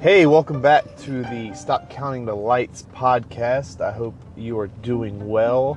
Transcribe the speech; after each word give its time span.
Hey, 0.00 0.24
welcome 0.24 0.62
back 0.62 0.96
to 1.00 1.24
the 1.24 1.52
Stop 1.52 1.90
Counting 1.90 2.24
the 2.24 2.34
Lights 2.34 2.84
podcast. 2.94 3.82
I 3.82 3.92
hope 3.92 4.14
you 4.34 4.58
are 4.58 4.68
doing 4.68 5.28
well. 5.28 5.76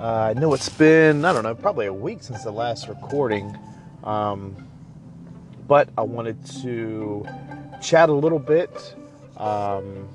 Uh, 0.00 0.02
I 0.02 0.32
know 0.32 0.52
it's 0.54 0.68
been, 0.68 1.24
I 1.24 1.32
don't 1.32 1.44
know, 1.44 1.54
probably 1.54 1.86
a 1.86 1.92
week 1.92 2.24
since 2.24 2.42
the 2.42 2.50
last 2.50 2.88
recording, 2.88 3.56
um, 4.02 4.56
but 5.68 5.88
I 5.96 6.00
wanted 6.00 6.44
to 6.62 7.24
chat 7.80 8.08
a 8.08 8.12
little 8.12 8.40
bit. 8.40 8.96
Um, 9.36 10.08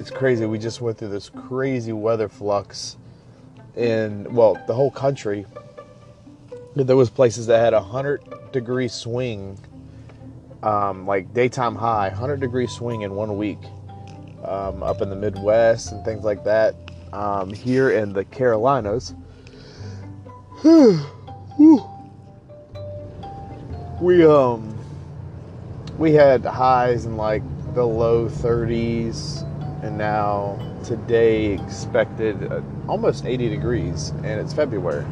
it's 0.00 0.10
crazy. 0.10 0.46
We 0.46 0.58
just 0.58 0.80
went 0.80 0.96
through 0.96 1.08
this 1.08 1.28
crazy 1.28 1.92
weather 1.92 2.30
flux 2.30 2.96
in, 3.76 4.32
well, 4.34 4.58
the 4.66 4.74
whole 4.74 4.90
country. 4.90 5.44
There 6.74 6.96
was 6.96 7.10
places 7.10 7.46
that 7.48 7.58
had 7.58 7.74
a 7.74 7.80
100 7.80 8.52
degree 8.52 8.88
swing 8.88 9.58
um, 10.64 11.06
like 11.06 11.32
daytime 11.34 11.76
high, 11.76 12.08
100 12.08 12.40
degree 12.40 12.66
swing 12.66 13.02
in 13.02 13.14
one 13.14 13.36
week 13.36 13.58
um, 14.44 14.82
up 14.82 15.02
in 15.02 15.10
the 15.10 15.16
Midwest 15.16 15.92
and 15.92 16.02
things 16.04 16.24
like 16.24 16.42
that. 16.44 16.74
Um, 17.12 17.52
here 17.52 17.90
in 17.90 18.12
the 18.12 18.24
Carolinas, 18.24 19.14
we 24.00 24.24
um 24.24 24.76
we 25.96 26.12
had 26.12 26.44
highs 26.44 27.04
in 27.04 27.16
like 27.16 27.42
the 27.74 27.86
low 27.86 28.28
30s, 28.28 29.42
and 29.84 29.96
now 29.96 30.58
today 30.82 31.52
expected 31.52 32.50
uh, 32.50 32.62
almost 32.88 33.26
80 33.26 33.48
degrees, 33.48 34.08
and 34.08 34.40
it's 34.40 34.52
February. 34.52 35.06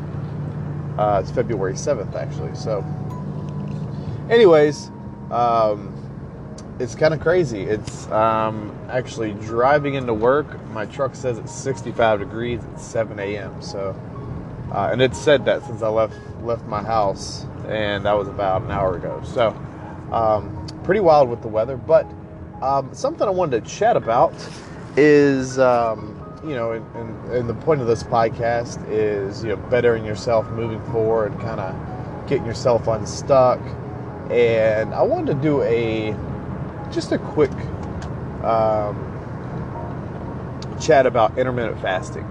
Uh, 0.99 1.21
it's 1.23 1.31
February 1.31 1.75
7th 1.75 2.15
actually. 2.17 2.55
So, 2.57 2.85
anyways 4.29 4.91
um, 5.33 6.03
it's 6.79 6.95
kind 6.95 7.15
of 7.15 7.21
crazy. 7.21 7.63
It's 7.63 8.07
um, 8.11 8.77
actually 8.91 9.33
driving 9.35 9.95
into 9.95 10.15
work. 10.15 10.65
My 10.69 10.87
truck 10.87 11.15
says 11.15 11.39
it's 11.39 11.53
65 11.53 12.21
degrees 12.21 12.61
at 12.65 12.81
7 12.81 13.19
a.m. 13.19 13.63
So, 13.63 13.97
uh, 14.73 14.91
and 14.93 15.01
it 15.01 15.15
said 15.15 15.45
that 15.47 15.65
since 15.65 15.83
I 15.83 15.89
left 15.89 16.15
left 16.43 16.67
my 16.67 16.83
house, 16.83 17.47
and 17.69 18.05
that 18.05 18.13
was 18.13 18.29
about 18.29 18.63
an 18.63 18.71
hour 18.71 18.97
ago. 18.97 19.23
So, 19.25 19.49
um, 20.11 20.67
pretty 20.83 21.01
wild 21.01 21.31
with 21.31 21.41
the 21.43 21.49
weather. 21.49 21.77
But 21.77 22.07
um, 22.61 22.93
something 22.93 23.27
I 23.27 23.31
wanted 23.31 23.65
to 23.65 23.71
chat 23.71 23.97
about 23.97 24.35
is, 24.97 25.59
um, 25.59 26.19
you 26.45 26.55
know, 26.55 26.73
and, 26.73 26.97
and, 26.97 27.33
and 27.33 27.49
the 27.49 27.55
point 27.55 27.81
of 27.81 27.87
this 27.87 28.03
podcast 28.03 28.85
is, 28.91 29.45
you 29.45 29.51
know, 29.51 29.57
bettering 29.57 30.05
yourself, 30.05 30.51
moving 30.51 30.83
forward, 30.91 31.33
kind 31.39 31.61
of 31.61 32.29
getting 32.29 32.45
yourself 32.45 32.89
unstuck 32.89 33.61
and 34.33 34.95
I 34.95 35.03
wanted 35.03 35.35
to 35.35 35.43
do 35.43 35.63
a 35.63 36.17
just 36.91 37.13
a 37.13 37.19
quick 37.19 37.53
um, 38.43 38.97
chat 40.81 41.07
about 41.07 41.37
intermittent 41.39 41.81
fasting. 41.81 42.25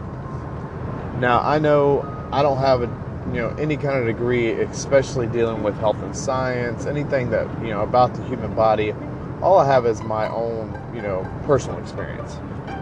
Now 1.20 1.42
I 1.42 1.60
know 1.60 2.02
I 2.32 2.42
don't 2.42 2.58
have 2.58 2.82
a 2.82 2.88
you 3.28 3.40
know 3.42 3.50
any 3.60 3.78
kind 3.78 3.98
of 3.98 4.06
degree, 4.06 4.50
especially 4.52 5.28
dealing 5.28 5.62
with 5.62 5.78
health 5.78 6.02
and 6.02 6.16
science, 6.16 6.86
anything 6.86 7.30
that 7.30 7.48
you 7.62 7.70
know 7.70 7.82
about 7.82 8.16
the 8.16 8.24
human 8.24 8.54
body. 8.56 8.94
All 9.42 9.58
I 9.58 9.66
have 9.66 9.86
is 9.86 10.02
my 10.02 10.28
own 10.30 10.78
you 10.94 11.02
know 11.02 11.28
personal 11.44 11.78
experience. 11.80 12.38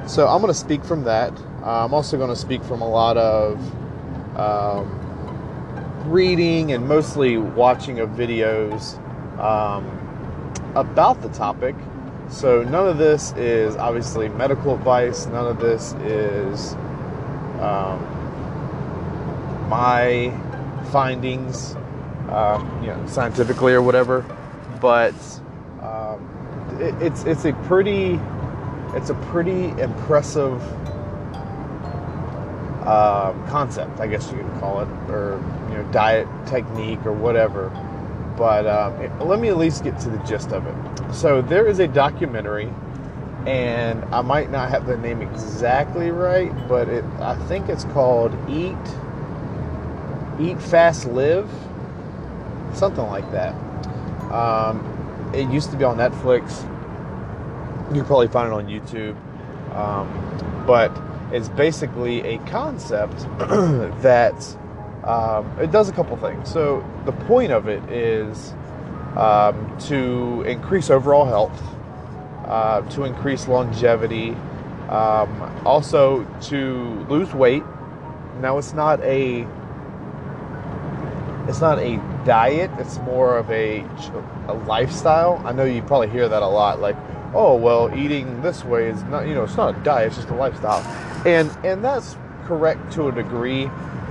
So 0.07 0.27
I'm 0.27 0.41
going 0.41 0.51
to 0.51 0.59
speak 0.59 0.83
from 0.83 1.03
that. 1.03 1.33
Uh, 1.61 1.85
I'm 1.85 1.93
also 1.93 2.17
going 2.17 2.29
to 2.29 2.35
speak 2.35 2.63
from 2.63 2.81
a 2.81 2.89
lot 2.89 3.17
of 3.17 3.59
um, 4.37 4.98
reading 6.05 6.71
and 6.71 6.87
mostly 6.87 7.37
watching 7.37 7.99
of 7.99 8.09
videos 8.09 8.97
um, 9.39 9.85
about 10.75 11.21
the 11.21 11.29
topic. 11.29 11.75
So 12.29 12.63
none 12.63 12.87
of 12.87 12.97
this 12.97 13.33
is 13.33 13.75
obviously 13.75 14.29
medical 14.29 14.75
advice. 14.75 15.25
None 15.27 15.47
of 15.47 15.59
this 15.59 15.93
is 16.03 16.73
um, 17.59 17.99
my 19.67 20.31
findings, 20.91 21.75
um, 22.29 22.81
you 22.81 22.87
know, 22.87 23.05
scientifically 23.07 23.73
or 23.73 23.81
whatever. 23.81 24.21
But 24.79 25.15
um, 25.81 26.77
it, 26.79 26.93
it's 27.01 27.23
it's 27.23 27.45
a 27.45 27.53
pretty 27.63 28.19
it's 28.93 29.09
a 29.09 29.15
pretty 29.15 29.69
impressive 29.81 30.61
uh, 32.89 33.33
concept, 33.47 33.99
I 33.99 34.07
guess 34.07 34.31
you 34.31 34.37
could 34.37 34.59
call 34.59 34.81
it, 34.81 34.87
or 35.09 35.41
you 35.69 35.75
know, 35.75 35.91
diet 35.91 36.27
technique 36.47 37.05
or 37.05 37.13
whatever 37.13 37.69
but 38.39 38.65
um, 38.67 38.93
it, 39.01 39.11
let 39.19 39.37
me 39.41 39.49
at 39.49 39.57
least 39.57 39.83
get 39.83 39.99
to 39.99 40.09
the 40.09 40.17
gist 40.19 40.53
of 40.53 40.65
it. 40.65 41.13
So 41.13 41.41
there 41.41 41.67
is 41.67 41.79
a 41.79 41.89
documentary, 41.89 42.73
and 43.45 44.03
I 44.15 44.21
might 44.21 44.49
not 44.49 44.69
have 44.69 44.87
the 44.87 44.95
name 44.95 45.21
exactly 45.21 46.09
right, 46.09 46.49
but 46.69 46.87
it, 46.87 47.03
I 47.19 47.35
think 47.47 47.67
it's 47.67 47.83
called 47.83 48.33
Eat 48.49 48.77
Eat 50.39 50.61
Fast 50.61 51.05
Live, 51.05 51.51
something 52.73 53.05
like 53.07 53.29
that. 53.33 53.53
Um, 54.31 55.31
it 55.35 55.49
used 55.51 55.69
to 55.71 55.77
be 55.77 55.83
on 55.83 55.97
Netflix. 55.97 56.63
You 57.93 58.05
probably 58.05 58.29
find 58.29 58.47
it 58.47 58.53
on 58.53 58.67
YouTube, 58.67 59.17
um, 59.75 60.63
but 60.65 60.95
it's 61.31 61.49
basically 61.49 62.21
a 62.21 62.37
concept 62.39 63.17
that 64.01 64.57
um, 65.03 65.59
it 65.59 65.71
does 65.71 65.89
a 65.89 65.91
couple 65.91 66.17
things. 66.17 66.51
So 66.51 66.83
the 67.05 67.11
point 67.11 67.51
of 67.51 67.67
it 67.67 67.83
is 67.91 68.53
um, 69.15 69.77
to 69.87 70.43
increase 70.43 70.89
overall 70.89 71.25
health, 71.25 71.61
uh, 72.45 72.81
to 72.91 73.03
increase 73.03 73.47
longevity, 73.47 74.31
um, 74.89 75.61
also 75.65 76.25
to 76.43 77.05
lose 77.09 77.33
weight. 77.33 77.63
Now 78.41 78.57
it's 78.57 78.73
not 78.73 79.01
a 79.01 79.47
it's 81.47 81.61
not 81.61 81.79
a 81.79 81.97
diet. 82.25 82.69
It's 82.77 82.99
more 82.99 83.37
of 83.37 83.49
a, 83.49 83.83
a 84.47 84.53
lifestyle. 84.53 85.41
I 85.43 85.51
know 85.51 85.63
you 85.63 85.81
probably 85.81 86.09
hear 86.09 86.29
that 86.29 86.43
a 86.43 86.47
lot, 86.47 86.79
like, 86.79 86.95
oh 87.33 87.55
well, 87.55 87.93
eating 87.97 88.41
this 88.41 88.63
way 88.63 88.87
is 88.87 89.01
not 89.03 89.27
you 89.27 89.33
know 89.33 89.43
it's 89.43 89.57
not 89.57 89.75
a 89.75 89.79
diet. 89.79 90.07
It's 90.07 90.17
just 90.17 90.29
a 90.29 90.35
lifestyle, 90.35 90.81
and 91.25 91.51
and 91.63 91.83
that's 91.83 92.17
correct 92.45 92.91
to 92.93 93.07
a 93.07 93.11
degree 93.11 93.69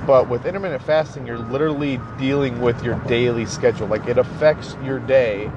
but 0.09 0.27
with 0.27 0.47
intermittent 0.47 0.83
fasting, 0.85 1.27
you're 1.27 1.37
literally 1.37 2.01
dealing 2.17 2.63
with 2.63 2.83
your 2.83 2.95
daily 3.01 3.45
schedule. 3.45 3.87
Like 3.89 4.07
it 4.07 4.17
affects 4.17 4.75
your 4.83 5.01
day. 5.01 5.51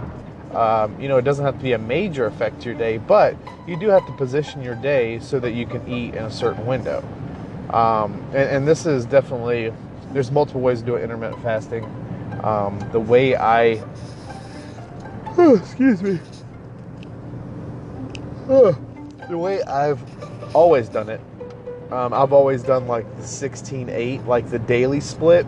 Um, 0.54 1.00
you 1.00 1.08
know, 1.08 1.16
it 1.16 1.22
doesn't 1.22 1.46
have 1.46 1.56
to 1.56 1.64
be 1.64 1.72
a 1.72 1.78
major 1.78 2.26
effect 2.26 2.60
to 2.64 2.66
your 2.66 2.78
day, 2.78 2.98
but 2.98 3.38
you 3.66 3.78
do 3.78 3.88
have 3.88 4.06
to 4.08 4.12
position 4.12 4.62
your 4.62 4.76
day 4.76 5.20
so 5.20 5.40
that 5.40 5.52
you 5.52 5.66
can 5.66 5.88
eat 5.88 6.16
in 6.16 6.26
a 6.26 6.30
certain 6.30 6.66
window. 6.66 7.02
Um, 7.70 8.22
and, 8.34 8.50
and, 8.50 8.68
this 8.68 8.86
is 8.86 9.06
definitely, 9.06 9.72
there's 10.12 10.30
multiple 10.30 10.60
ways 10.60 10.82
to 10.82 10.86
do 10.86 10.96
it, 10.96 11.04
intermittent 11.06 11.42
fasting. 11.42 11.86
Um, 12.44 12.78
the 12.92 13.00
way 13.00 13.38
I, 13.38 13.82
oh, 15.38 15.56
excuse 15.62 16.04
me, 16.04 16.20
oh, 18.50 18.78
the 19.30 19.38
way 19.38 19.64
I've 19.64 20.02
always 20.54 20.90
done 20.90 21.08
it 21.08 21.22
um, 21.92 22.14
I've 22.14 22.32
always 22.32 22.64
done 22.64 22.88
like 22.88 23.06
the 23.18 23.24
16 23.26 23.90
8, 23.90 24.26
like 24.26 24.50
the 24.50 24.60
daily 24.60 25.00
split. 25.00 25.46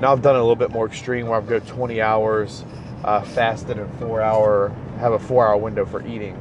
Now 0.00 0.12
I've 0.12 0.22
done 0.22 0.36
it 0.36 0.38
a 0.38 0.42
little 0.42 0.56
bit 0.56 0.70
more 0.70 0.86
extreme 0.86 1.26
where 1.26 1.38
I've 1.38 1.48
got 1.48 1.66
20 1.66 2.00
hours 2.00 2.64
uh, 3.04 3.22
fasted 3.22 3.78
and 3.78 3.92
four 3.98 4.20
hour, 4.20 4.68
have 4.98 5.12
a 5.12 5.18
four 5.18 5.46
hour 5.46 5.56
window 5.56 5.86
for 5.86 6.06
eating. 6.06 6.36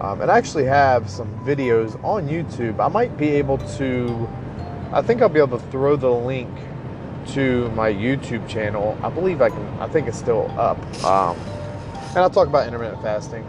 Um, 0.00 0.22
and 0.22 0.30
I 0.30 0.38
actually 0.38 0.64
have 0.64 1.08
some 1.08 1.28
videos 1.44 2.02
on 2.02 2.26
YouTube. 2.26 2.80
I 2.80 2.88
might 2.88 3.16
be 3.16 3.28
able 3.30 3.58
to, 3.58 4.28
I 4.92 5.02
think 5.02 5.22
I'll 5.22 5.28
be 5.28 5.40
able 5.40 5.58
to 5.58 5.66
throw 5.66 5.94
the 5.96 6.10
link 6.10 6.48
to 7.28 7.68
my 7.70 7.92
YouTube 7.92 8.48
channel. 8.48 8.98
I 9.02 9.10
believe 9.10 9.40
I 9.40 9.50
can, 9.50 9.66
I 9.78 9.86
think 9.86 10.08
it's 10.08 10.18
still 10.18 10.50
up. 10.58 10.78
Um, 11.04 11.36
and 12.10 12.18
I'll 12.18 12.30
talk 12.30 12.48
about 12.48 12.66
intermittent 12.66 13.02
fasting 13.02 13.44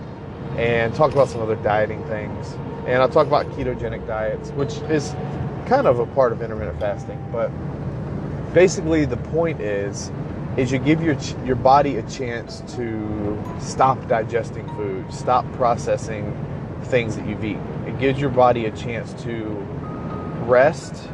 and 0.57 0.93
talk 0.95 1.11
about 1.11 1.29
some 1.29 1.41
other 1.41 1.55
dieting 1.57 2.03
things 2.05 2.55
and 2.85 3.01
I'll 3.01 3.09
talk 3.09 3.27
about 3.27 3.45
ketogenic 3.51 4.07
diets, 4.07 4.49
which 4.51 4.77
is 4.89 5.13
kind 5.67 5.85
of 5.85 5.99
a 5.99 6.05
part 6.07 6.31
of 6.31 6.41
intermittent 6.41 6.79
fasting. 6.79 7.23
But 7.31 7.49
basically, 8.53 9.05
the 9.05 9.17
point 9.17 9.61
is, 9.61 10.11
is 10.57 10.71
you 10.71 10.79
give 10.79 11.01
your 11.01 11.15
your 11.45 11.55
body 11.55 11.97
a 11.97 12.03
chance 12.03 12.61
to 12.75 13.41
stop 13.59 14.07
digesting 14.07 14.67
food, 14.75 15.13
stop 15.13 15.49
processing 15.53 16.35
things 16.85 17.15
that 17.15 17.27
you've 17.27 17.45
eaten. 17.45 17.65
It 17.87 17.99
gives 17.99 18.19
your 18.19 18.31
body 18.31 18.65
a 18.65 18.71
chance 18.71 19.13
to 19.23 19.45
rest. 20.45 21.09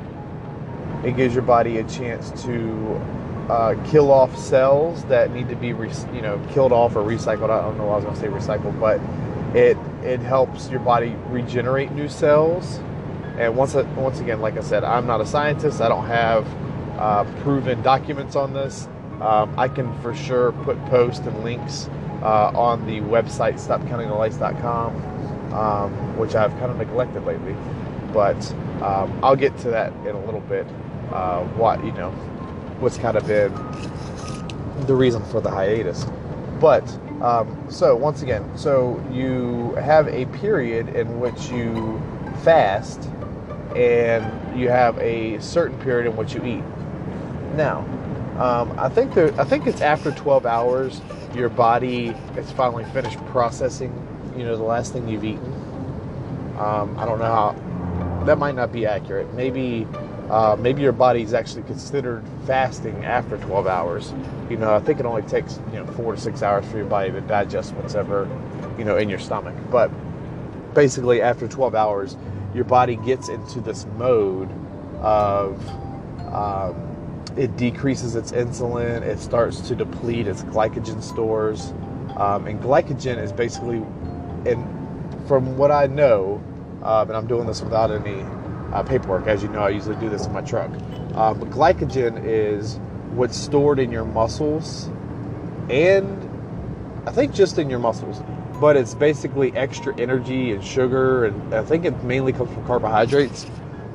It 1.04 1.16
gives 1.16 1.36
your 1.36 1.44
body 1.44 1.78
a 1.78 1.84
chance 1.84 2.32
to 2.44 3.02
uh, 3.50 3.76
kill 3.90 4.12
off 4.12 4.38
cells 4.38 5.04
that 5.06 5.32
need 5.34 5.50
to 5.50 5.56
be, 5.56 5.74
re- 5.74 5.92
you 6.14 6.22
know, 6.22 6.40
killed 6.52 6.72
off 6.72 6.96
or 6.96 7.04
recycled. 7.04 7.50
I 7.50 7.62
don't 7.62 7.78
know 7.78 7.86
why 7.86 7.94
I 7.94 7.96
was 7.98 8.06
going 8.06 8.16
to 8.16 8.22
say 8.22 8.28
recycled, 8.28 8.80
but 8.80 9.00
it 9.56 9.78
it 10.04 10.20
helps 10.20 10.70
your 10.70 10.80
body 10.80 11.16
regenerate 11.30 11.92
new 11.92 12.10
cells. 12.10 12.80
And 13.38 13.56
once 13.56 13.74
once 13.74 14.20
again, 14.20 14.42
like 14.42 14.58
I 14.58 14.62
said, 14.62 14.84
I'm 14.84 15.08
not 15.08 15.22
a 15.22 15.26
scientist. 15.26 15.80
I 15.82 15.90
don't 15.90 16.08
have 16.08 16.46
uh, 16.98 17.24
proven 17.42 17.82
documents 17.82 18.36
on 18.36 18.54
this. 18.54 18.88
Um, 19.22 19.54
I 19.58 19.68
can 19.68 19.98
for 20.02 20.14
sure 20.14 20.52
put 20.52 20.84
posts 20.86 21.26
and 21.26 21.44
links 21.44 21.90
uh, 22.22 22.52
on 22.56 22.86
the 22.86 23.00
website 23.02 23.56
stopcountingthelights.com, 23.56 25.54
um, 25.54 26.18
which 26.18 26.36
I've 26.36 26.52
kind 26.60 26.72
of 26.72 26.78
neglected 26.78 27.26
lately. 27.26 27.56
But 28.14 28.52
um, 28.82 29.20
I'll 29.24 29.36
get 29.36 29.58
to 29.60 29.70
that 29.70 29.94
in 30.08 30.16
a 30.16 30.26
little 30.26 30.42
bit. 30.42 30.68
Uh, 31.12 31.44
what 31.56 31.84
you 31.86 31.94
know, 31.94 32.12
what's 32.80 32.98
kind 32.98 33.18
of 33.18 33.26
been 33.28 33.54
the 34.86 34.96
reason 34.96 35.24
for 35.26 35.42
the 35.42 35.50
hiatus. 35.50 36.06
But 36.60 36.88
um, 37.22 37.66
so 37.70 37.96
once 37.96 38.22
again, 38.22 38.58
so 38.58 39.04
you 39.12 39.74
have 39.76 40.08
a 40.08 40.26
period 40.38 40.90
in 40.90 41.20
which 41.20 41.50
you 41.50 42.02
fast, 42.44 43.10
and 43.76 44.60
you 44.60 44.70
have 44.70 44.98
a 45.00 45.40
certain 45.40 45.78
period 45.80 46.10
in 46.10 46.16
which 46.16 46.34
you 46.34 46.44
eat. 46.44 46.64
Now, 47.56 47.80
um, 48.40 48.78
I 48.78 48.90
think 48.90 49.14
there, 49.14 49.34
I 49.40 49.44
think 49.44 49.66
it's 49.66 49.82
after 49.82 50.12
12 50.12 50.46
hours 50.46 51.02
your 51.34 51.50
body 51.50 52.16
is 52.36 52.52
finally 52.52 52.86
finished 52.86 53.18
processing. 53.28 53.92
You 54.38 54.44
know, 54.44 54.56
the 54.56 54.64
last 54.64 54.94
thing 54.94 55.08
you've 55.08 55.24
eaten. 55.24 55.54
Um, 56.58 56.96
I 56.98 57.06
don't 57.06 57.20
know 57.20 57.26
how. 57.26 58.24
That 58.26 58.38
might 58.38 58.56
not 58.56 58.72
be 58.72 58.86
accurate. 58.86 59.34
Maybe 59.34 59.88
uh, 60.30 60.58
maybe 60.60 60.82
your 60.82 60.92
body's 60.92 61.34
actually 61.34 61.64
considered 61.64 62.24
fasting 62.46 63.06
after 63.06 63.38
12 63.38 63.68
hours. 63.68 64.14
You 64.50 64.58
know, 64.58 64.74
I 64.74 64.80
think 64.80 65.00
it 65.00 65.06
only 65.06 65.22
takes 65.24 65.60
you 65.72 65.80
know 65.80 65.86
four 65.94 66.16
to 66.16 66.22
six 66.22 66.44
hours 66.44 66.66
for 66.66 66.78
your 66.78 66.86
body 66.86 67.12
to 67.12 67.22
digest 67.22 67.74
what's 67.74 67.96
ever 67.96 68.30
you 68.78 68.84
know 68.84 68.98
in 68.98 69.10
your 69.10 69.20
stomach. 69.20 69.56
But 69.72 69.90
basically, 70.74 71.22
after 71.22 71.48
12 71.48 71.76
hours, 71.76 72.18
your 72.54 72.66
body 72.66 72.98
gets 72.98 73.30
into 73.30 73.62
this 73.62 73.86
mode 73.98 74.50
of 75.02 75.66
um, 76.34 76.76
it 77.38 77.56
decreases 77.56 78.16
its 78.16 78.32
insulin. 78.32 79.02
It 79.04 79.20
starts 79.20 79.62
to 79.68 79.76
deplete 79.76 80.28
its 80.28 80.44
glycogen 80.44 81.02
stores, 81.02 81.72
um, 82.18 82.48
and 82.48 82.60
glycogen 82.62 83.22
is 83.22 83.32
basically, 83.32 83.78
and 84.46 84.66
from 85.28 85.58
what 85.58 85.72
I 85.72 85.88
know, 85.88 86.44
uh, 86.84 87.06
and 87.08 87.16
I'm 87.16 87.28
doing 87.28 87.48
this 87.48 87.62
without 87.62 87.92
any 87.92 88.26
uh, 88.78 88.84
paperwork. 88.84 89.28
As 89.28 89.42
you 89.42 89.50
know, 89.50 89.62
I 89.62 89.70
usually 89.70 89.96
do 89.96 90.10
this 90.10 90.26
in 90.26 90.34
my 90.34 90.42
truck. 90.42 90.72
But 91.14 91.50
glycogen 91.50 92.24
is 92.24 92.80
what's 93.12 93.36
stored 93.36 93.80
in 93.80 93.92
your 93.92 94.06
muscles, 94.06 94.90
and 95.70 96.08
I 97.08 97.12
think 97.12 97.34
just 97.34 97.58
in 97.58 97.70
your 97.70 97.80
muscles. 97.80 98.22
But 98.62 98.76
it's 98.76 98.94
basically 98.96 99.56
extra 99.56 100.00
energy 100.00 100.52
and 100.52 100.64
sugar, 100.64 101.26
and 101.26 101.54
I 101.54 101.64
think 101.64 101.86
it 101.86 102.04
mainly 102.04 102.34
comes 102.34 102.54
from 102.54 102.66
carbohydrates. 102.66 103.48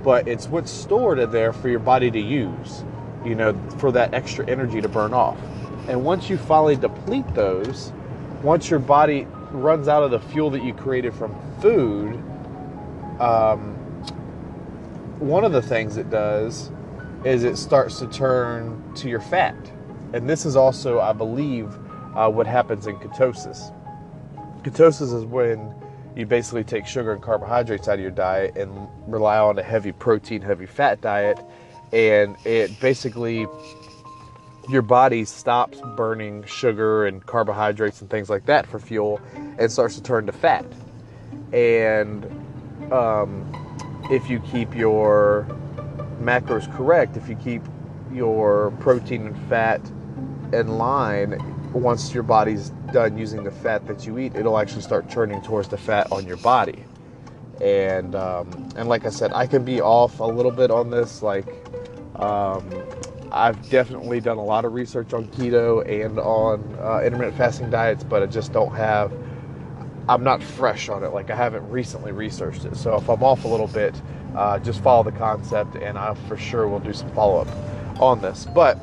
But 0.02 0.26
it's 0.26 0.48
what's 0.48 0.70
stored 0.70 1.20
in 1.20 1.30
there 1.30 1.52
for 1.52 1.68
your 1.68 1.78
body 1.78 2.10
to 2.10 2.20
use, 2.20 2.84
you 3.24 3.36
know, 3.36 3.54
for 3.78 3.92
that 3.92 4.14
extra 4.14 4.48
energy 4.48 4.80
to 4.80 4.88
burn 4.88 5.14
off. 5.14 5.38
And 5.88 6.04
once 6.04 6.28
you 6.28 6.36
finally 6.36 6.74
deplete 6.76 7.32
those, 7.34 7.92
once 8.42 8.68
your 8.68 8.80
body 8.80 9.28
runs 9.52 9.86
out 9.86 10.02
of 10.02 10.10
the 10.10 10.18
fuel 10.18 10.50
that 10.50 10.64
you 10.64 10.74
created 10.74 11.14
from 11.14 11.34
food, 11.60 12.14
um, 13.20 13.78
one 15.22 15.44
of 15.44 15.52
the 15.52 15.62
things 15.62 15.96
it 15.96 16.10
does 16.10 16.70
is 17.24 17.44
it 17.44 17.56
starts 17.56 18.00
to 18.00 18.08
turn 18.08 18.94
to 18.96 19.08
your 19.08 19.20
fat. 19.20 19.54
And 20.12 20.28
this 20.28 20.44
is 20.44 20.56
also, 20.56 21.00
I 21.00 21.12
believe, 21.12 21.68
uh, 22.16 22.28
what 22.28 22.46
happens 22.46 22.86
in 22.86 22.96
ketosis. 22.96 23.72
Ketosis 24.62 25.14
is 25.14 25.24
when 25.24 25.74
you 26.16 26.26
basically 26.26 26.64
take 26.64 26.86
sugar 26.86 27.12
and 27.12 27.22
carbohydrates 27.22 27.88
out 27.88 27.94
of 27.94 28.00
your 28.00 28.10
diet 28.10 28.56
and 28.56 28.88
rely 29.06 29.38
on 29.38 29.58
a 29.58 29.62
heavy 29.62 29.92
protein, 29.92 30.42
heavy 30.42 30.66
fat 30.66 31.00
diet. 31.00 31.38
And 31.92 32.36
it 32.44 32.78
basically, 32.80 33.46
your 34.68 34.82
body 34.82 35.24
stops 35.24 35.80
burning 35.96 36.44
sugar 36.44 37.06
and 37.06 37.24
carbohydrates 37.24 38.00
and 38.00 38.10
things 38.10 38.28
like 38.28 38.46
that 38.46 38.66
for 38.66 38.78
fuel 38.78 39.20
and 39.58 39.70
starts 39.70 39.94
to 39.94 40.02
turn 40.02 40.26
to 40.26 40.32
fat. 40.32 40.66
And 41.52 42.24
um, 42.92 43.61
if 44.12 44.28
you 44.28 44.40
keep 44.40 44.74
your 44.76 45.46
macros 46.20 46.70
correct, 46.76 47.16
if 47.16 47.30
you 47.30 47.36
keep 47.36 47.62
your 48.12 48.70
protein 48.72 49.28
and 49.28 49.48
fat 49.48 49.80
in 50.52 50.68
line, 50.76 51.38
once 51.72 52.12
your 52.12 52.22
body's 52.22 52.68
done 52.92 53.16
using 53.16 53.42
the 53.42 53.50
fat 53.50 53.86
that 53.86 54.06
you 54.06 54.18
eat, 54.18 54.36
it'll 54.36 54.58
actually 54.58 54.82
start 54.82 55.08
turning 55.08 55.40
towards 55.40 55.68
the 55.68 55.78
fat 55.78 56.12
on 56.12 56.26
your 56.26 56.36
body. 56.36 56.84
And 57.62 58.14
um, 58.14 58.68
and 58.76 58.86
like 58.86 59.06
I 59.06 59.10
said, 59.10 59.32
I 59.32 59.46
can 59.46 59.64
be 59.64 59.80
off 59.80 60.20
a 60.20 60.24
little 60.24 60.50
bit 60.50 60.70
on 60.70 60.90
this. 60.90 61.22
Like 61.22 61.46
um, 62.16 62.68
I've 63.30 63.70
definitely 63.70 64.20
done 64.20 64.36
a 64.36 64.44
lot 64.44 64.66
of 64.66 64.74
research 64.74 65.14
on 65.14 65.26
keto 65.28 65.88
and 65.88 66.18
on 66.18 66.76
uh, 66.82 67.00
intermittent 67.00 67.38
fasting 67.38 67.70
diets, 67.70 68.04
but 68.04 68.22
I 68.22 68.26
just 68.26 68.52
don't 68.52 68.74
have 68.74 69.10
I'm 70.08 70.24
not 70.24 70.42
fresh 70.42 70.88
on 70.88 71.04
it. 71.04 71.08
Like 71.08 71.30
I 71.30 71.36
haven't 71.36 71.68
recently 71.70 72.12
researched 72.12 72.64
it. 72.64 72.76
So 72.76 72.96
if 72.96 73.08
I'm 73.08 73.22
off 73.22 73.44
a 73.44 73.48
little 73.48 73.68
bit, 73.68 73.94
uh, 74.36 74.58
just 74.58 74.82
follow 74.82 75.02
the 75.02 75.12
concept, 75.12 75.76
and 75.76 75.98
I 75.98 76.14
for 76.26 76.36
sure 76.36 76.66
will 76.68 76.80
do 76.80 76.92
some 76.92 77.10
follow 77.12 77.40
up 77.40 78.00
on 78.00 78.20
this. 78.20 78.46
But 78.54 78.78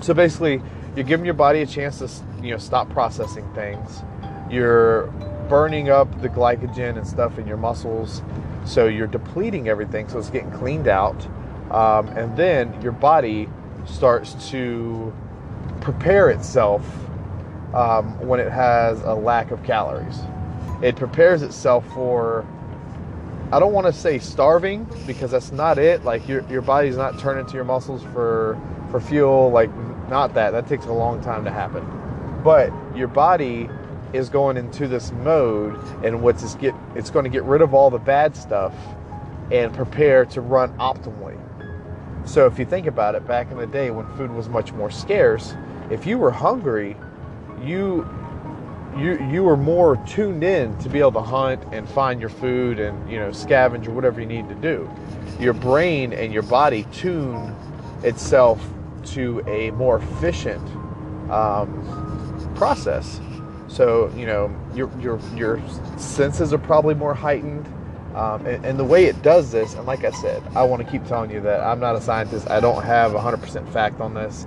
so 0.00 0.14
basically, 0.14 0.60
you're 0.94 1.04
giving 1.04 1.24
your 1.24 1.34
body 1.34 1.62
a 1.62 1.66
chance 1.66 1.98
to 1.98 2.08
you 2.42 2.50
know 2.50 2.58
stop 2.58 2.90
processing 2.90 3.48
things. 3.54 4.02
You're 4.50 5.06
burning 5.48 5.88
up 5.88 6.20
the 6.20 6.28
glycogen 6.28 6.98
and 6.98 7.06
stuff 7.06 7.38
in 7.38 7.46
your 7.46 7.56
muscles, 7.56 8.22
so 8.64 8.86
you're 8.86 9.06
depleting 9.06 9.68
everything, 9.68 10.08
so 10.08 10.18
it's 10.18 10.30
getting 10.30 10.50
cleaned 10.50 10.88
out, 10.88 11.26
um, 11.70 12.08
and 12.08 12.36
then 12.36 12.80
your 12.82 12.92
body 12.92 13.48
starts 13.86 14.50
to 14.50 15.12
prepare 15.80 16.28
itself 16.28 16.84
um, 17.74 18.18
when 18.26 18.40
it 18.40 18.50
has 18.50 19.00
a 19.02 19.14
lack 19.14 19.50
of 19.50 19.62
calories. 19.62 20.18
It 20.82 20.96
prepares 20.96 21.42
itself 21.42 21.86
for, 21.92 22.46
I 23.52 23.58
don't 23.58 23.72
want 23.72 23.86
to 23.86 23.92
say 23.92 24.18
starving 24.18 24.86
because 25.06 25.30
that's 25.30 25.52
not 25.52 25.78
it. 25.78 26.04
Like 26.04 26.28
your, 26.28 26.48
your 26.48 26.62
body's 26.62 26.96
not 26.96 27.18
turning 27.18 27.46
to 27.46 27.54
your 27.54 27.64
muscles 27.64 28.02
for, 28.12 28.60
for 28.90 29.00
fuel, 29.00 29.50
like 29.50 29.70
not 30.08 30.34
that. 30.34 30.50
That 30.50 30.66
takes 30.66 30.86
a 30.86 30.92
long 30.92 31.20
time 31.20 31.44
to 31.44 31.50
happen. 31.50 31.86
But 32.42 32.72
your 32.94 33.08
body 33.08 33.68
is 34.12 34.28
going 34.28 34.56
into 34.56 34.88
this 34.88 35.12
mode 35.12 35.78
and 36.02 36.22
what's 36.22 36.54
get 36.54 36.74
it's 36.94 37.10
going 37.10 37.24
to 37.24 37.30
get 37.30 37.44
rid 37.44 37.60
of 37.60 37.74
all 37.74 37.90
the 37.90 37.98
bad 37.98 38.34
stuff 38.34 38.74
and 39.52 39.74
prepare 39.74 40.24
to 40.24 40.40
run 40.40 40.72
optimally. 40.78 41.38
So 42.26 42.46
if 42.46 42.58
you 42.58 42.64
think 42.64 42.86
about 42.86 43.14
it, 43.14 43.26
back 43.26 43.50
in 43.50 43.56
the 43.56 43.66
day 43.66 43.90
when 43.90 44.06
food 44.16 44.30
was 44.30 44.48
much 44.48 44.72
more 44.72 44.90
scarce, 44.90 45.54
if 45.90 46.06
you 46.06 46.18
were 46.18 46.30
hungry, 46.30 46.96
you 47.66 48.06
you 48.96 49.18
you 49.30 49.48
are 49.48 49.56
more 49.56 49.96
tuned 50.06 50.42
in 50.42 50.76
to 50.78 50.88
be 50.88 50.98
able 50.98 51.12
to 51.12 51.20
hunt 51.20 51.62
and 51.72 51.88
find 51.88 52.20
your 52.20 52.30
food 52.30 52.78
and 52.78 53.10
you 53.10 53.18
know 53.18 53.28
scavenge 53.28 53.86
or 53.86 53.92
whatever 53.92 54.20
you 54.20 54.26
need 54.26 54.48
to 54.48 54.54
do. 54.56 54.90
Your 55.38 55.52
brain 55.52 56.12
and 56.12 56.32
your 56.32 56.42
body 56.42 56.84
tune 56.92 57.54
itself 58.02 58.64
to 59.04 59.42
a 59.46 59.70
more 59.72 59.98
efficient 59.98 60.66
um, 61.30 62.52
process. 62.56 63.20
So 63.68 64.12
you 64.16 64.26
know 64.26 64.54
your 64.74 64.90
your 65.00 65.20
your 65.36 65.62
senses 65.96 66.52
are 66.52 66.58
probably 66.58 66.94
more 66.94 67.14
heightened. 67.14 67.66
Um, 68.14 68.44
and, 68.46 68.64
and, 68.64 68.78
the 68.78 68.84
way 68.84 69.04
it 69.04 69.22
does 69.22 69.52
this, 69.52 69.74
and 69.74 69.86
like 69.86 70.02
I 70.02 70.10
said, 70.10 70.42
I 70.56 70.64
want 70.64 70.84
to 70.84 70.90
keep 70.90 71.04
telling 71.04 71.30
you 71.30 71.40
that 71.42 71.60
I'm 71.60 71.78
not 71.78 71.94
a 71.94 72.00
scientist. 72.00 72.50
I 72.50 72.58
don't 72.58 72.82
have 72.82 73.12
100% 73.12 73.70
fact 73.72 74.00
on 74.00 74.14
this. 74.14 74.46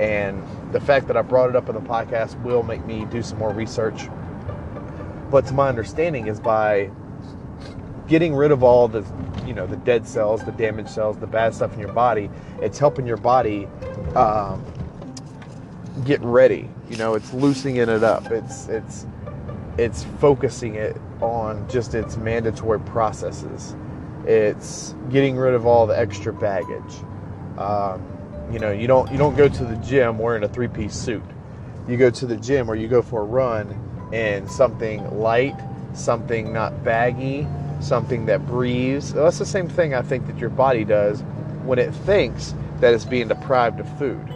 And 0.00 0.42
the 0.72 0.80
fact 0.80 1.08
that 1.08 1.16
I 1.18 1.22
brought 1.22 1.50
it 1.50 1.56
up 1.56 1.68
in 1.68 1.74
the 1.74 1.80
podcast 1.82 2.42
will 2.42 2.62
make 2.62 2.84
me 2.86 3.04
do 3.10 3.22
some 3.22 3.38
more 3.38 3.52
research. 3.52 4.08
But 5.30 5.46
to 5.48 5.52
my 5.52 5.68
understanding 5.68 6.26
is 6.26 6.40
by 6.40 6.90
getting 8.08 8.34
rid 8.34 8.50
of 8.50 8.62
all 8.62 8.88
the 8.88 9.04
you 9.46 9.52
know 9.52 9.66
the 9.66 9.76
dead 9.76 10.08
cells, 10.08 10.42
the 10.42 10.52
damaged 10.52 10.88
cells, 10.88 11.18
the 11.18 11.26
bad 11.26 11.54
stuff 11.54 11.74
in 11.74 11.80
your 11.80 11.92
body, 11.92 12.30
it's 12.62 12.78
helping 12.78 13.06
your 13.06 13.18
body 13.18 13.68
um, 14.16 14.64
get 16.06 16.20
ready. 16.22 16.70
You 16.88 16.96
know, 16.96 17.12
it's 17.14 17.34
loosening 17.34 17.76
it 17.76 17.88
up. 17.88 18.30
It's 18.30 18.68
it's 18.68 19.06
it's 19.76 20.04
focusing 20.18 20.76
it 20.76 20.96
on 21.20 21.68
just 21.68 21.94
its 21.94 22.16
mandatory 22.16 22.80
processes. 22.80 23.76
It's 24.24 24.94
getting 25.10 25.36
rid 25.36 25.52
of 25.52 25.66
all 25.66 25.86
the 25.86 25.98
extra 25.98 26.32
baggage. 26.32 26.94
Um, 27.58 28.09
you 28.52 28.58
know, 28.58 28.72
you 28.72 28.86
don't 28.86 29.10
you 29.10 29.18
don't 29.18 29.36
go 29.36 29.48
to 29.48 29.64
the 29.64 29.76
gym 29.76 30.18
wearing 30.18 30.42
a 30.44 30.48
three-piece 30.48 30.94
suit. 30.94 31.22
You 31.88 31.96
go 31.96 32.10
to 32.10 32.26
the 32.26 32.36
gym 32.36 32.70
or 32.70 32.74
you 32.74 32.88
go 32.88 33.02
for 33.02 33.22
a 33.22 33.24
run 33.24 34.10
in 34.12 34.48
something 34.48 35.18
light, 35.18 35.56
something 35.92 36.52
not 36.52 36.84
baggy, 36.84 37.46
something 37.80 38.26
that 38.26 38.46
breathes. 38.46 39.12
That's 39.12 39.38
the 39.38 39.46
same 39.46 39.68
thing 39.68 39.94
I 39.94 40.02
think 40.02 40.26
that 40.26 40.38
your 40.38 40.50
body 40.50 40.84
does 40.84 41.22
when 41.64 41.78
it 41.78 41.92
thinks 41.92 42.54
that 42.80 42.94
it's 42.94 43.04
being 43.04 43.28
deprived 43.28 43.80
of 43.80 43.98
food. 43.98 44.32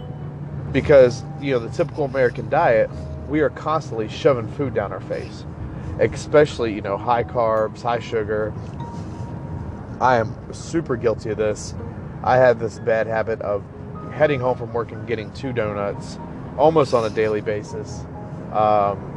Because, 0.73 1.23
you 1.40 1.52
know, 1.52 1.59
the 1.59 1.68
typical 1.71 2.04
American 2.04 2.49
diet, 2.49 2.90
we 3.28 3.40
are 3.40 3.50
constantly 3.50 4.09
shoving 4.09 4.49
food 4.52 4.75
down 4.75 4.92
our 4.92 5.00
face. 5.00 5.44
Especially, 6.00 6.73
you 6.73 6.80
know, 6.80 6.97
high 6.97 7.25
carbs, 7.25 7.83
high 7.83 8.00
sugar. 8.00 8.52
I 10.00 10.16
am 10.16 10.35
super 10.52 10.97
guilty 10.97 11.30
of 11.30 11.37
this. 11.37 11.75
I 12.25 12.37
have 12.38 12.59
this 12.59 12.78
bad 12.80 13.06
habit 13.06 13.40
of 13.42 13.62
heading 14.12 14.40
home 14.40 14.56
from 14.56 14.73
work 14.73 14.92
and 14.92 15.06
getting 15.06 15.32
two 15.32 15.52
donuts 15.52 16.18
almost 16.56 16.94
on 16.94 17.04
a 17.04 17.11
daily 17.11 17.40
basis. 17.40 18.04
Um, 18.52 19.11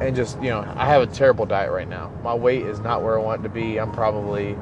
and 0.00 0.14
just, 0.14 0.40
you 0.42 0.50
know, 0.50 0.60
I 0.76 0.86
have 0.86 1.02
a 1.02 1.06
terrible 1.06 1.46
diet 1.46 1.72
right 1.72 1.88
now. 1.88 2.12
My 2.22 2.34
weight 2.34 2.62
is 2.62 2.80
not 2.80 3.02
where 3.02 3.18
I 3.18 3.22
want 3.22 3.40
it 3.40 3.42
to 3.44 3.48
be. 3.48 3.78
I'm 3.78 3.92
probably 3.92 4.56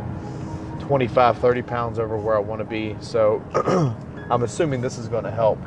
25, 0.80 1.38
30 1.38 1.62
pounds 1.62 1.98
over 1.98 2.16
where 2.16 2.36
I 2.36 2.40
want 2.40 2.60
to 2.60 2.64
be. 2.64 2.96
So 3.00 3.42
I'm 4.30 4.42
assuming 4.42 4.80
this 4.80 4.98
is 4.98 5.08
going 5.08 5.24
to 5.24 5.30
help, 5.30 5.58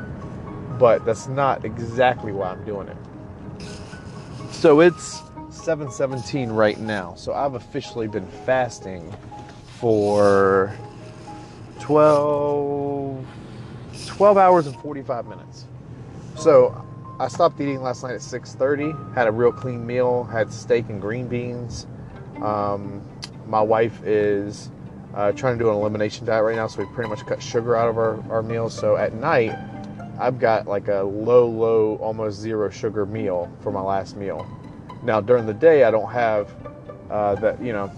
but 0.78 1.04
that's 1.04 1.28
not 1.28 1.64
exactly 1.64 2.32
why 2.32 2.50
I'm 2.50 2.64
doing 2.64 2.88
it. 2.88 2.96
So 4.52 4.80
it's 4.80 5.22
717 5.50 6.50
right 6.50 6.78
now. 6.78 7.14
So 7.14 7.34
I've 7.34 7.54
officially 7.54 8.08
been 8.08 8.26
fasting 8.44 9.14
for 9.78 10.72
12 11.80 12.85
12 14.16 14.38
hours 14.38 14.66
and 14.66 14.74
45 14.76 15.26
minutes. 15.26 15.66
So 16.36 16.82
I 17.20 17.28
stopped 17.28 17.60
eating 17.60 17.82
last 17.82 18.02
night 18.02 18.14
at 18.14 18.22
6:30. 18.22 19.14
Had 19.14 19.28
a 19.28 19.32
real 19.32 19.52
clean 19.52 19.86
meal. 19.86 20.24
Had 20.24 20.50
steak 20.50 20.88
and 20.88 21.00
green 21.00 21.28
beans. 21.28 21.86
Um, 22.42 23.02
my 23.46 23.60
wife 23.60 24.02
is 24.04 24.70
uh, 25.14 25.32
trying 25.32 25.58
to 25.58 25.64
do 25.64 25.68
an 25.68 25.76
elimination 25.76 26.24
diet 26.24 26.44
right 26.44 26.56
now, 26.56 26.66
so 26.66 26.80
we 26.80 26.86
pretty 26.94 27.10
much 27.10 27.26
cut 27.26 27.42
sugar 27.42 27.76
out 27.76 27.88
of 27.88 27.98
our, 27.98 28.22
our 28.30 28.42
meals. 28.42 28.74
So 28.74 28.96
at 28.96 29.12
night, 29.14 29.54
I've 30.18 30.38
got 30.38 30.66
like 30.66 30.88
a 30.88 31.02
low, 31.02 31.46
low, 31.46 31.96
almost 31.96 32.40
zero 32.40 32.70
sugar 32.70 33.04
meal 33.04 33.50
for 33.60 33.70
my 33.70 33.82
last 33.82 34.16
meal. 34.16 34.46
Now 35.02 35.20
during 35.20 35.44
the 35.44 35.54
day, 35.54 35.84
I 35.84 35.90
don't 35.90 36.10
have 36.10 36.50
uh, 37.10 37.34
that. 37.36 37.62
You 37.62 37.74
know, 37.74 37.92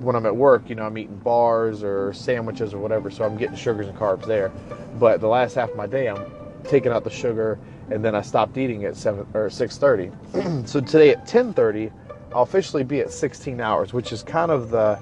when 0.00 0.16
I'm 0.16 0.24
at 0.24 0.34
work, 0.34 0.68
you 0.68 0.74
know, 0.74 0.84
I'm 0.84 0.96
eating 0.96 1.16
bars 1.16 1.82
or 1.82 2.12
sandwiches 2.14 2.72
or 2.72 2.78
whatever, 2.78 3.10
so 3.10 3.24
I'm 3.24 3.36
getting 3.36 3.56
sugars 3.56 3.86
and 3.86 3.96
carbs 3.96 4.26
there. 4.26 4.50
But 4.98 5.20
the 5.20 5.28
last 5.28 5.54
half 5.54 5.70
of 5.70 5.76
my 5.76 5.86
day, 5.86 6.08
I'm 6.08 6.24
taking 6.64 6.90
out 6.90 7.04
the 7.04 7.10
sugar, 7.10 7.58
and 7.90 8.02
then 8.02 8.14
I 8.14 8.22
stopped 8.22 8.56
eating 8.56 8.84
at 8.84 8.96
seven 8.96 9.26
or 9.34 9.48
6:30. 9.48 10.66
so 10.68 10.80
today 10.80 11.10
at 11.10 11.26
10:30, 11.26 11.92
I'll 12.34 12.42
officially 12.42 12.82
be 12.82 13.00
at 13.00 13.12
16 13.12 13.60
hours, 13.60 13.92
which 13.92 14.12
is 14.12 14.22
kind 14.22 14.50
of 14.50 14.70
the, 14.70 14.98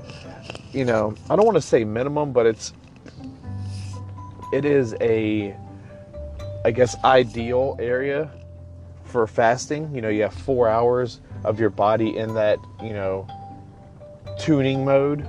you 0.73 0.85
know, 0.85 1.15
I 1.31 1.37
don't 1.37 1.45
want 1.45 1.57
to 1.57 1.63
say 1.63 1.85
minimum, 1.85 2.33
but 2.33 2.47
it's, 2.47 2.73
it 4.53 4.65
is 4.65 4.97
a, 5.01 5.55
I 6.65 6.71
guess, 6.71 6.97
ideal 7.05 7.77
area 7.79 8.31
for 9.05 9.27
fasting. 9.27 9.95
You 9.95 10.01
know, 10.01 10.09
you 10.09 10.23
have 10.23 10.35
four 10.35 10.69
hours 10.69 11.21
of 11.45 11.61
your 11.61 11.71
body 11.71 12.17
in 12.17 12.35
that, 12.35 12.59
you 12.83 12.95
know, 12.95 13.29
tuning 14.39 14.85
mode. 14.85 15.27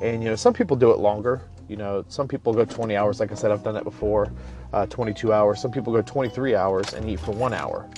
And, 0.00 0.22
you 0.22 0.30
know, 0.30 0.36
some 0.36 0.52
people 0.52 0.76
do 0.76 0.90
it 0.90 0.98
longer. 0.98 1.42
You 1.68 1.76
know, 1.76 2.04
some 2.08 2.28
people 2.28 2.52
go 2.52 2.64
20 2.64 2.96
hours. 2.96 3.20
Like 3.20 3.32
I 3.32 3.34
said, 3.34 3.50
I've 3.50 3.62
done 3.62 3.74
that 3.74 3.84
before, 3.84 4.32
uh, 4.72 4.86
22 4.86 5.32
hours. 5.32 5.60
Some 5.60 5.70
people 5.70 5.92
go 5.92 6.02
23 6.02 6.54
hours 6.54 6.92
and 6.92 7.08
eat 7.08 7.20
for 7.20 7.32
one 7.32 7.54
hour. 7.54 7.88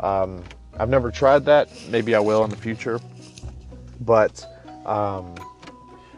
Um, 0.00 0.42
I've 0.78 0.88
never 0.88 1.10
tried 1.10 1.44
that. 1.46 1.68
Maybe 1.88 2.14
I 2.14 2.20
will 2.20 2.44
in 2.44 2.50
the 2.50 2.56
future. 2.56 3.00
But 4.00 4.44
um, 4.84 5.34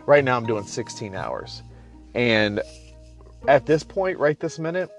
right 0.07 0.25
now 0.25 0.37
I'm 0.37 0.47
doing 0.47 0.64
16 0.64 1.14
hours. 1.14 1.62
And 2.14 2.62
at 3.47 3.66
this 3.66 3.85
point, 3.85 4.19
right 4.19 4.40
this 4.40 4.59
minute, 4.59 4.90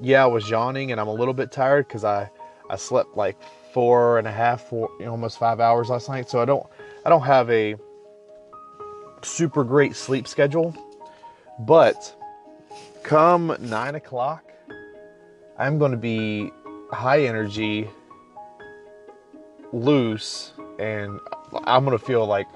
yeah, 0.00 0.24
I 0.24 0.26
was 0.26 0.48
yawning 0.48 0.90
and 0.90 1.00
I'm 1.00 1.08
a 1.08 1.14
little 1.14 1.34
bit 1.34 1.52
tired 1.52 1.86
because 1.86 2.02
I, 2.02 2.30
I 2.70 2.76
slept 2.76 3.16
like 3.16 3.36
four 3.72 4.18
and 4.18 4.26
a 4.26 4.32
half, 4.32 4.62
four, 4.62 4.90
you 4.98 5.04
know, 5.04 5.12
almost 5.12 5.38
five 5.38 5.60
hours 5.60 5.90
last 5.90 6.08
night. 6.08 6.28
So 6.28 6.40
I 6.40 6.44
don't, 6.44 6.66
I 7.04 7.10
don't 7.10 7.22
have 7.22 7.48
a 7.50 7.76
super 9.24 9.64
great 9.64 9.96
sleep 9.96 10.26
schedule. 10.26 10.74
But 11.58 12.14
come 13.02 13.56
nine 13.60 13.94
o'clock, 13.94 14.52
I'm 15.58 15.78
going 15.78 15.92
to 15.92 15.96
be 15.96 16.50
high 16.90 17.22
energy, 17.22 17.88
loose, 19.72 20.52
and 20.78 21.20
I'm 21.64 21.84
going 21.84 21.98
to 21.98 22.04
feel 22.04 22.26
like 22.26 22.46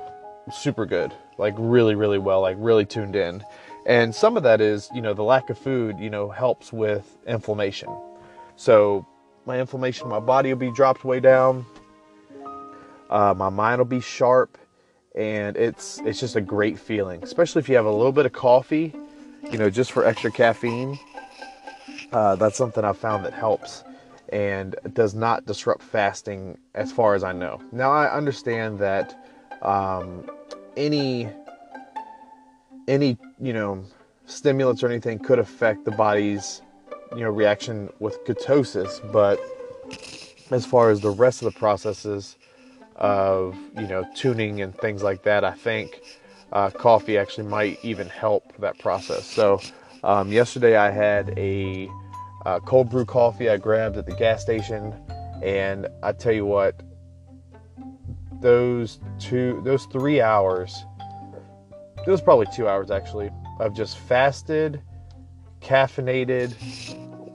super 0.53 0.87
good, 0.87 1.13
like 1.39 1.55
really, 1.59 1.95
really 1.95 2.19
well, 2.19 2.41
like 2.41 2.57
really 2.59 2.85
tuned 2.85 3.17
in. 3.17 3.43
And 3.87 4.15
some 4.15 4.37
of 4.37 4.43
that 4.43 4.61
is, 4.61 4.91
you 4.95 5.01
know, 5.01 5.15
the 5.15 5.23
lack 5.23 5.49
of 5.49 5.59
food, 5.59 5.99
you 5.99 6.11
know, 6.11 6.29
helps 6.29 6.73
with 6.73 7.17
inflammation. 7.27 7.89
So 8.57 9.07
my 9.47 9.61
inflammation, 9.61 10.09
my 10.09 10.19
body 10.19 10.49
will 10.53 10.59
be 10.59 10.73
dropped 10.73 11.05
way 11.05 11.21
down. 11.21 11.65
Uh, 13.09 13.33
my 13.37 13.49
mind 13.49 13.79
will 13.79 13.85
be 13.85 14.01
sharp 14.01 14.59
and 15.17 15.57
it's 15.57 15.99
it's 16.05 16.21
just 16.21 16.37
a 16.37 16.41
great 16.41 16.79
feeling, 16.79 17.23
especially 17.23 17.61
if 17.61 17.69
you 17.69 17.77
have 17.77 17.87
a 17.87 17.91
little 17.91 18.13
bit 18.13 18.27
of 18.27 18.33
coffee, 18.33 18.95
you 19.51 19.59
know, 19.59 19.71
just 19.71 19.93
for 19.93 20.05
extra 20.05 20.31
caffeine. 20.31 20.99
Uh, 22.13 22.37
that's 22.37 22.57
something 22.57 22.85
I've 22.85 22.99
found 22.99 23.25
that 23.25 23.33
helps 23.33 23.85
and 24.31 24.77
does 24.93 25.15
not 25.15 25.47
disrupt 25.47 25.83
fasting 25.83 26.59
as 26.75 26.93
far 26.93 27.15
as 27.15 27.25
I 27.25 27.33
know. 27.33 27.61
Now 27.73 27.91
I 27.93 28.13
understand 28.13 28.79
that 28.81 29.17
um, 29.63 30.29
any 30.77 31.29
any 32.89 33.17
you 33.41 33.53
know 33.53 33.85
stimulants 34.27 34.83
or 34.83 34.89
anything 34.89 35.19
could 35.19 35.39
affect 35.39 35.85
the 35.85 35.91
body's 35.93 36.63
you 37.13 37.21
know 37.21 37.31
reaction 37.31 37.91
with 38.01 38.23
ketosis, 38.25 39.01
but 39.13 39.41
as 40.51 40.67
far 40.67 40.91
as 40.91 41.01
the 41.01 41.11
rest 41.11 41.43
of 41.43 41.53
the 41.53 41.59
processes, 41.59 42.37
of 42.97 43.57
you 43.77 43.87
know 43.87 44.05
tuning 44.15 44.61
and 44.61 44.75
things 44.75 45.03
like 45.03 45.23
that. 45.23 45.45
I 45.45 45.53
think 45.53 46.01
uh, 46.53 46.71
coffee 46.71 47.19
actually 47.19 47.47
might 47.47 47.79
even 47.83 48.09
help 48.09 48.57
that 48.59 48.79
process. 48.79 49.27
So 49.27 49.61
um, 50.05 50.33
yesterday 50.33 50.77
I 50.77 50.91
had 50.91 51.37
a 51.39 51.89
uh, 52.45 52.61
cold 52.61 52.91
brew 52.91 53.05
coffee 53.05 53.49
I 53.49 53.57
grabbed 53.57 53.97
at 53.97 54.07
the 54.07 54.15
gas 54.15 54.43
station, 54.43 54.95
and 55.43 55.89
I 56.03 56.13
tell 56.13 56.33
you 56.33 56.47
what, 56.47 56.81
those 58.41 59.01
two, 59.19 59.61
those 59.65 59.87
three 59.87 60.21
hours, 60.21 60.85
was 62.07 62.23
probably 62.23 62.47
two 62.55 62.69
hours 62.69 62.91
actually, 62.91 63.31
of 63.59 63.75
just 63.75 63.99
fasted, 63.99 64.81
caffeinated 65.61 66.55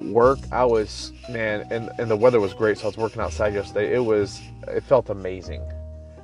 work. 0.02 0.40
I 0.52 0.66
was 0.66 1.12
man, 1.30 1.68
and 1.72 1.90
and 1.98 2.10
the 2.10 2.16
weather 2.16 2.40
was 2.40 2.54
great, 2.54 2.78
so 2.78 2.84
I 2.84 2.88
was 2.88 2.98
working 2.98 3.22
outside 3.22 3.54
yesterday. 3.54 3.94
It 3.94 4.04
was 4.06 4.42
it 4.68 4.84
felt 4.84 5.10
amazing. 5.10 5.62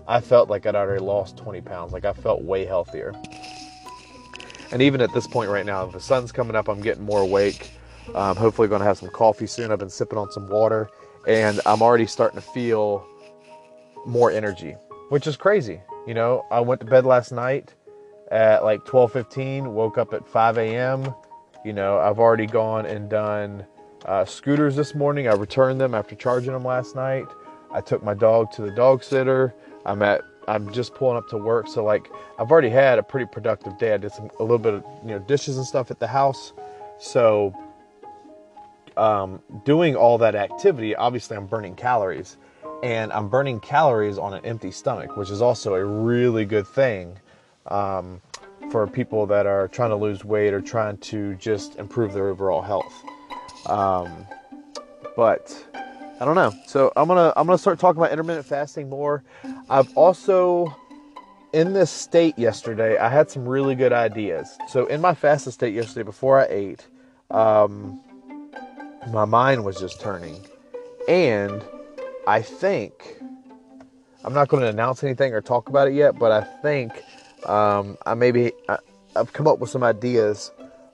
I 0.08 0.22
felt 0.22 0.50
like 0.50 0.66
I'd 0.66 0.76
already 0.76 1.04
lost 1.04 1.36
20 1.38 1.62
pounds. 1.62 1.92
Like 1.92 2.06
I 2.06 2.14
felt 2.14 2.44
way 2.44 2.66
healthier. 2.66 3.14
And 4.72 4.82
even 4.82 5.02
at 5.02 5.14
this 5.14 5.28
point 5.28 5.50
right 5.50 5.66
now, 5.66 5.86
the 5.86 6.00
sun's 6.00 6.32
coming 6.32 6.56
up. 6.56 6.68
I'm 6.68 6.82
getting 6.82 7.04
more 7.04 7.22
awake. 7.22 7.72
I'm 8.16 8.36
hopefully, 8.36 8.70
going 8.70 8.80
to 8.80 8.86
have 8.86 8.98
some 8.98 9.10
coffee 9.10 9.48
soon. 9.48 9.72
I've 9.72 9.80
been 9.80 9.90
sipping 9.90 10.18
on 10.18 10.32
some 10.32 10.48
water, 10.48 10.90
and 11.28 11.60
I'm 11.66 11.82
already 11.82 12.06
starting 12.06 12.40
to 12.40 12.46
feel 12.46 13.06
more 14.06 14.32
energy, 14.32 14.76
which 15.10 15.28
is 15.28 15.36
crazy. 15.36 15.82
You 16.06 16.14
know, 16.14 16.46
I 16.52 16.62
went 16.62 16.80
to 16.82 16.88
bed 16.88 17.06
last 17.06 17.32
night 17.34 17.74
at 18.32 18.64
like 18.64 18.86
12:15. 18.86 19.68
Woke 19.74 19.98
up 19.98 20.14
at 20.14 20.28
5 20.28 20.58
a.m. 20.58 21.14
You 21.68 21.74
know, 21.74 22.00
I've 22.00 22.18
already 22.18 22.46
gone 22.46 22.86
and 22.86 23.10
done 23.10 23.66
uh, 24.06 24.24
scooters 24.24 24.78
this 24.78 24.96
morning. 24.96 25.28
I 25.28 25.34
returned 25.34 25.82
them 25.82 25.94
after 25.94 26.16
charging 26.16 26.54
them 26.54 26.64
last 26.64 26.96
night. 26.96 27.26
I 27.74 27.82
took 27.82 28.02
my 28.02 28.14
dog 28.14 28.54
to 28.54 28.62
the 28.62 28.72
dog 28.72 29.04
sitter. 29.04 29.54
I'm 29.86 30.02
at 30.02 30.22
I'm 30.48 30.72
just 30.72 30.96
pulling 30.96 31.18
up 31.18 31.28
to 31.28 31.38
work, 31.38 31.68
so 31.68 31.84
like 31.84 32.08
I've 32.40 32.52
already 32.52 32.70
had 32.70 33.00
a 33.00 33.04
pretty 33.04 33.26
productive 33.26 33.78
day. 33.78 33.94
I 33.94 33.98
did 33.98 34.14
some 34.14 34.30
a 34.40 34.44
little 34.44 34.60
bit 34.60 34.76
of 34.76 34.84
you 35.04 35.10
know 35.10 35.20
dishes 35.20 35.58
and 35.58 35.66
stuff 35.66 35.92
at 35.92 36.00
the 36.00 36.08
house, 36.08 36.54
so 37.00 37.54
um, 38.96 39.42
doing 39.66 39.94
all 39.94 40.18
that 40.20 40.36
activity, 40.36 40.96
obviously 40.96 41.36
I'm 41.36 41.48
burning 41.48 41.76
calories, 41.76 42.38
and 42.82 43.12
I'm 43.12 43.28
burning 43.28 43.60
calories 43.60 44.18
on 44.18 44.34
an 44.34 44.46
empty 44.46 44.72
stomach, 44.72 45.18
which 45.18 45.30
is 45.30 45.42
also 45.42 45.74
a 45.74 45.84
really 45.84 46.46
good 46.46 46.66
thing 46.66 47.20
um, 47.66 48.22
for 48.72 48.88
people 48.88 49.26
that 49.28 49.46
are 49.46 49.68
trying 49.68 49.90
to 49.90 49.96
lose 49.96 50.26
weight 50.26 50.54
or 50.54 50.62
trying 50.62 50.98
to 50.98 51.36
just 51.36 51.76
improve 51.78 52.14
their 52.14 52.28
overall 52.28 52.62
health. 52.62 52.94
Um, 53.66 54.28
but 55.16 55.66
I 56.20 56.26
don't 56.26 56.36
know. 56.36 56.54
So 56.66 56.92
I'm 56.96 57.08
gonna 57.08 57.34
I'm 57.36 57.46
gonna 57.48 57.58
start 57.58 57.80
talking 57.80 58.00
about 58.00 58.12
intermittent 58.12 58.46
fasting 58.46 58.90
more. 58.90 59.24
I've 59.70 59.96
also 59.96 60.76
in 61.54 61.74
this 61.74 61.90
state 61.90 62.38
yesterday, 62.38 62.98
I 62.98 63.10
had 63.10 63.30
some 63.30 63.48
really 63.48 63.76
good 63.76 63.94
ideas. 63.94 64.58
So 64.68 64.86
in 64.88 65.02
my 65.02 65.14
fasted 65.14 65.54
state 65.54 65.74
yesterday, 65.74 66.04
before 66.04 66.40
I 66.40 66.48
ate, 66.50 66.86
um, 67.32 68.00
my 69.12 69.26
mind 69.26 69.64
was 69.64 69.80
just 69.80 70.02
turning, 70.02 70.46
and 71.08 71.64
I 72.28 72.42
think 72.42 73.18
I'm 74.24 74.34
not 74.34 74.50
going 74.50 74.62
to 74.62 74.70
announce 74.70 75.04
anything 75.04 75.34
or 75.34 75.42
talk 75.42 75.70
about 75.70 75.88
it 75.88 75.94
yet, 75.94 76.20
but 76.20 76.32
I 76.32 76.42
think 76.62 77.04
um, 77.46 77.98
I 78.06 78.14
maybe 78.14 78.52
I, 78.70 78.78
I've 79.16 79.34
come 79.34 79.48
up 79.48 79.60
with 79.60 79.70
some 79.70 79.84
ideas 79.84 80.52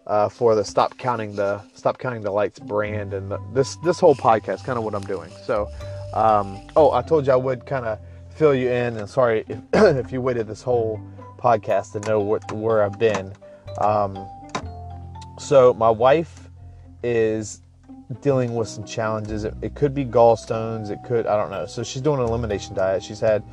uh, 0.07 0.29
for 0.29 0.55
the 0.55 0.63
stop 0.63 0.97
counting 0.97 1.35
the 1.35 1.61
stop 1.73 1.97
counting 1.97 2.21
the 2.21 2.31
lights 2.31 2.59
brand 2.59 3.13
and 3.13 3.31
the, 3.31 3.39
this 3.53 3.77
this 3.77 3.99
whole 3.99 4.15
podcast 4.15 4.65
kind 4.65 4.77
of 4.77 4.83
what 4.83 4.93
i'm 4.93 5.03
doing 5.03 5.31
so 5.45 5.69
um, 6.13 6.59
oh 6.75 6.91
i 6.91 7.01
told 7.01 7.25
you 7.25 7.31
i 7.31 7.37
would 7.37 7.65
kind 7.65 7.85
of 7.85 7.99
fill 8.29 8.53
you 8.53 8.69
in 8.69 8.97
and 8.97 9.09
sorry 9.09 9.45
if, 9.47 9.59
if 9.73 10.11
you 10.11 10.19
waited 10.19 10.45
this 10.45 10.61
whole 10.61 10.99
podcast 11.37 11.93
to 11.93 11.99
know 12.09 12.19
what 12.19 12.51
where 12.51 12.83
i've 12.83 12.99
been 12.99 13.31
um, 13.79 14.27
so 15.39 15.73
my 15.73 15.89
wife 15.89 16.49
is 17.01 17.61
dealing 18.21 18.55
with 18.55 18.67
some 18.67 18.83
challenges. 18.83 19.43
It, 19.43 19.53
it 19.61 19.75
could 19.75 19.93
be 19.93 20.05
gallstones. 20.05 20.89
It 20.89 20.99
could 21.05 21.25
I 21.25 21.37
don't 21.37 21.51
know. 21.51 21.65
So 21.65 21.83
she's 21.83 22.01
doing 22.01 22.19
an 22.19 22.25
elimination 22.25 22.75
diet. 22.75 23.03
She's 23.03 23.19
had 23.19 23.43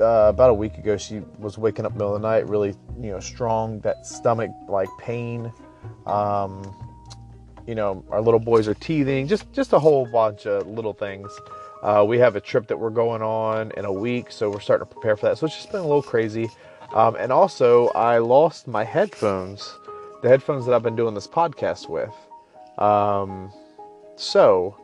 uh, 0.00 0.26
about 0.28 0.50
a 0.50 0.54
week 0.54 0.78
ago. 0.78 0.96
She 0.96 1.20
was 1.38 1.58
waking 1.58 1.86
up 1.86 1.92
middle 1.92 2.14
of 2.14 2.20
the 2.20 2.28
night, 2.28 2.48
really 2.48 2.74
you 3.00 3.10
know 3.10 3.20
strong. 3.20 3.80
That 3.80 4.06
stomach 4.06 4.50
like 4.68 4.88
pain. 4.98 5.52
Um, 6.06 6.74
you 7.66 7.74
know, 7.74 8.04
our 8.10 8.20
little 8.20 8.40
boys 8.40 8.68
are 8.68 8.74
teething. 8.74 9.26
Just 9.26 9.50
just 9.52 9.72
a 9.72 9.78
whole 9.78 10.06
bunch 10.06 10.46
of 10.46 10.66
little 10.66 10.92
things. 10.92 11.30
Uh, 11.82 12.04
we 12.06 12.18
have 12.18 12.34
a 12.34 12.40
trip 12.40 12.66
that 12.68 12.78
we're 12.78 12.90
going 12.90 13.22
on 13.22 13.70
in 13.76 13.84
a 13.84 13.92
week, 13.92 14.32
so 14.32 14.50
we're 14.50 14.60
starting 14.60 14.86
to 14.86 14.92
prepare 14.92 15.16
for 15.16 15.26
that. 15.26 15.38
So 15.38 15.46
it's 15.46 15.54
just 15.54 15.70
been 15.70 15.80
a 15.80 15.86
little 15.86 16.02
crazy. 16.02 16.48
Um, 16.94 17.16
and 17.16 17.30
also, 17.32 17.88
I 17.88 18.18
lost 18.18 18.66
my 18.66 18.84
headphones, 18.84 19.78
the 20.22 20.28
headphones 20.28 20.64
that 20.64 20.74
I've 20.74 20.82
been 20.82 20.96
doing 20.96 21.14
this 21.14 21.26
podcast 21.26 21.88
with. 21.88 22.12
Um, 22.78 23.52
so 24.16 24.76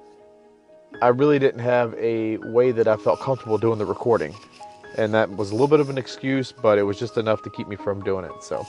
I 1.01 1.09
really 1.09 1.39
didn't 1.39 1.61
have 1.61 1.95
a 1.95 2.37
way 2.39 2.73
that 2.73 2.89
I 2.89 2.97
felt 2.97 3.21
comfortable 3.21 3.59
doing 3.59 3.79
the 3.79 3.87
recording. 3.87 4.35
And 4.97 5.15
that 5.15 5.31
was 5.31 5.51
a 5.51 5.55
little 5.55 5.69
bit 5.69 5.81
of 5.81 5.89
an 5.91 5.99
excuse, 5.99 6.53
but 6.53 6.79
it 6.79 6.83
was 6.83 6.99
just 6.99 7.17
enough 7.17 7.43
to 7.43 7.51
keep 7.51 7.69
me 7.69 7.77
from 7.77 8.03
doing 8.03 8.25
it. 8.25 8.43
So, 8.43 8.67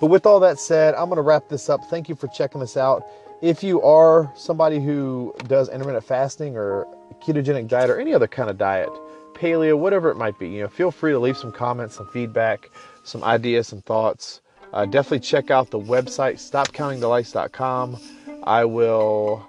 but 0.00 0.06
with 0.06 0.26
all 0.26 0.40
that 0.40 0.58
said, 0.58 0.94
I'm 0.94 1.06
going 1.06 1.16
to 1.16 1.22
wrap 1.22 1.48
this 1.48 1.68
up. 1.68 1.80
Thank 1.90 2.08
you 2.08 2.14
for 2.14 2.28
checking 2.28 2.60
this 2.60 2.76
out. 2.76 3.04
If 3.42 3.62
you 3.62 3.82
are 3.82 4.32
somebody 4.36 4.80
who 4.80 5.34
does 5.46 5.68
intermittent 5.68 6.04
fasting 6.04 6.56
or 6.56 6.86
ketogenic 7.22 7.68
diet 7.68 7.90
or 7.90 8.00
any 8.00 8.14
other 8.14 8.28
kind 8.28 8.48
of 8.48 8.56
diet, 8.56 8.88
paleo, 9.34 9.76
whatever 9.76 10.10
it 10.10 10.16
might 10.16 10.38
be, 10.38 10.48
you 10.48 10.62
know, 10.62 10.68
feel 10.68 10.90
free 10.90 11.12
to 11.12 11.18
leave 11.18 11.36
some 11.36 11.52
comments, 11.52 11.96
some 11.96 12.08
feedback, 12.08 12.70
some 13.02 13.22
ideas, 13.24 13.68
some 13.68 13.82
thoughts. 13.82 14.40
Uh, 14.72 14.84
definitely 14.86 15.20
check 15.20 15.50
out 15.50 15.70
the 15.70 15.78
website 15.78 16.34
stopcountingthelights.com. 16.34 17.96
I 18.44 18.64
will 18.64 19.46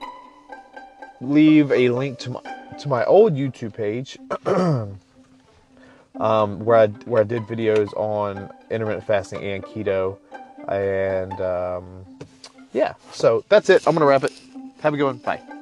leave 1.22 1.72
a 1.72 1.90
link 1.90 2.20
to 2.20 2.32
my 2.32 2.42
to 2.80 2.90
my 2.90 3.06
old 3.06 3.36
YouTube 3.36 3.74
page 3.74 4.18
um, 6.17 6.63
where 6.63 6.77
I 6.77 6.88
where 6.88 7.22
I 7.22 7.25
did 7.25 7.43
videos 7.43 7.93
on 7.98 8.50
intermittent 8.69 9.05
fasting 9.05 9.41
and 9.43 9.63
keto, 9.63 10.17
and 10.67 11.34
um, 11.41 12.05
yeah. 12.74 12.93
So 13.12 13.43
that's 13.50 13.69
it. 13.69 13.88
I'm 13.88 13.93
gonna 13.93 14.05
wrap 14.05 14.24
it. 14.24 14.34
Have 14.81 14.93
a 14.93 14.98
good 14.98 15.05
one. 15.05 15.17
Bye. 15.17 15.55